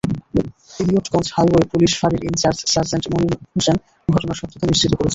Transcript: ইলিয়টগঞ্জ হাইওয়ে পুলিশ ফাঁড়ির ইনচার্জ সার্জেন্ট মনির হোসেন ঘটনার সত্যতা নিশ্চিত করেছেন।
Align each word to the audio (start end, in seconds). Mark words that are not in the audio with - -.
ইলিয়টগঞ্জ 0.79 1.27
হাইওয়ে 1.35 1.69
পুলিশ 1.71 1.91
ফাঁড়ির 1.99 2.23
ইনচার্জ 2.29 2.59
সার্জেন্ট 2.73 3.05
মনির 3.11 3.33
হোসেন 3.53 3.77
ঘটনার 4.07 4.37
সত্যতা 4.39 4.65
নিশ্চিত 4.67 4.91
করেছেন। 4.93 5.09